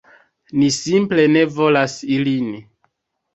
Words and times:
Ni 0.61 0.69
simple 0.77 1.25
ne 1.33 1.43
volas 1.59 1.99
ilin. 2.17 2.49